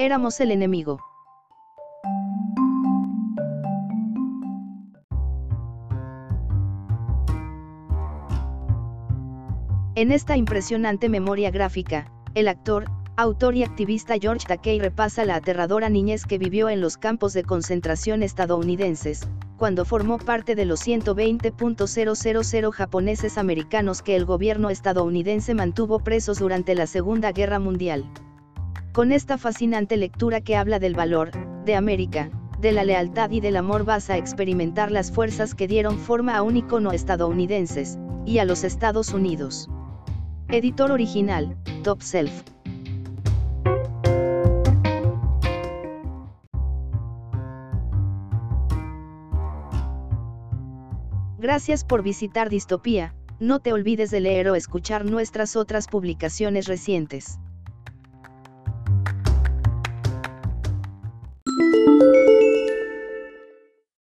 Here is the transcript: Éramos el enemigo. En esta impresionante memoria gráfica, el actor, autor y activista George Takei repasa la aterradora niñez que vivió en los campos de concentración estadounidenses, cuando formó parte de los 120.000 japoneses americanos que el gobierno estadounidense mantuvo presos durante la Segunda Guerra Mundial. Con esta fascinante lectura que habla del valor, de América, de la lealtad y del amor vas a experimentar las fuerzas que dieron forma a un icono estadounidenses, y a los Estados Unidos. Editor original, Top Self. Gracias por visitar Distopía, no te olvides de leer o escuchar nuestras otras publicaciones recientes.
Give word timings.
Éramos 0.00 0.40
el 0.40 0.50
enemigo. 0.50 0.98
En 9.94 10.10
esta 10.10 10.38
impresionante 10.38 11.10
memoria 11.10 11.50
gráfica, 11.50 12.10
el 12.34 12.48
actor, 12.48 12.86
autor 13.18 13.56
y 13.56 13.62
activista 13.62 14.14
George 14.18 14.46
Takei 14.48 14.78
repasa 14.78 15.26
la 15.26 15.34
aterradora 15.34 15.90
niñez 15.90 16.24
que 16.24 16.38
vivió 16.38 16.70
en 16.70 16.80
los 16.80 16.96
campos 16.96 17.34
de 17.34 17.42
concentración 17.42 18.22
estadounidenses, 18.22 19.28
cuando 19.58 19.84
formó 19.84 20.16
parte 20.16 20.54
de 20.54 20.64
los 20.64 20.80
120.000 20.80 22.72
japoneses 22.72 23.36
americanos 23.36 24.00
que 24.00 24.16
el 24.16 24.24
gobierno 24.24 24.70
estadounidense 24.70 25.52
mantuvo 25.52 25.98
presos 25.98 26.38
durante 26.38 26.74
la 26.74 26.86
Segunda 26.86 27.32
Guerra 27.32 27.58
Mundial. 27.58 28.10
Con 28.92 29.12
esta 29.12 29.38
fascinante 29.38 29.96
lectura 29.96 30.40
que 30.40 30.56
habla 30.56 30.80
del 30.80 30.94
valor, 30.94 31.30
de 31.64 31.76
América, 31.76 32.28
de 32.58 32.72
la 32.72 32.82
lealtad 32.82 33.30
y 33.30 33.40
del 33.40 33.56
amor 33.56 33.84
vas 33.84 34.10
a 34.10 34.16
experimentar 34.16 34.90
las 34.90 35.12
fuerzas 35.12 35.54
que 35.54 35.68
dieron 35.68 35.96
forma 35.96 36.36
a 36.36 36.42
un 36.42 36.56
icono 36.56 36.90
estadounidenses, 36.90 38.00
y 38.26 38.38
a 38.38 38.44
los 38.44 38.64
Estados 38.64 39.14
Unidos. 39.14 39.68
Editor 40.48 40.90
original, 40.90 41.56
Top 41.84 42.02
Self. 42.02 42.42
Gracias 51.38 51.84
por 51.84 52.02
visitar 52.02 52.50
Distopía, 52.50 53.14
no 53.38 53.60
te 53.60 53.72
olvides 53.72 54.10
de 54.10 54.18
leer 54.18 54.48
o 54.48 54.56
escuchar 54.56 55.04
nuestras 55.04 55.54
otras 55.54 55.86
publicaciones 55.86 56.66
recientes. 56.66 57.38